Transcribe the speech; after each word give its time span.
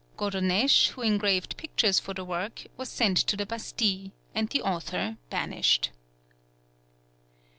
Godonesche, 0.17 0.87
who 0.93 1.03
engraved 1.03 1.57
pictures 1.57 1.99
for 1.99 2.15
the 2.15 2.25
work, 2.25 2.65
was 2.75 2.89
sent 2.89 3.17
to 3.17 3.37
the 3.37 3.45
Bastille, 3.45 4.09
and 4.33 4.49
the 4.49 4.63
author 4.63 5.17
banished. 5.29 5.91